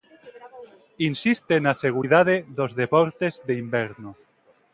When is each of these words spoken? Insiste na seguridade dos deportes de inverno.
Insiste 1.09 1.55
na 1.65 1.73
seguridade 1.83 2.35
dos 2.57 2.71
deportes 2.81 3.33
de 3.47 3.53
inverno. 3.63 4.11